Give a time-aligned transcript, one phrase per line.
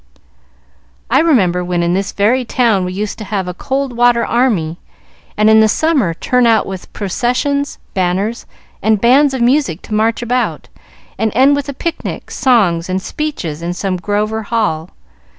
[1.11, 4.79] "I remember when in this very town we used to have a Cold Water Army,
[5.37, 8.47] and in the summer turn out with processions, banners,
[8.81, 10.69] and bands of music to march about,
[11.19, 14.89] and end with a picnic, songs, and speeches in some grove or hall.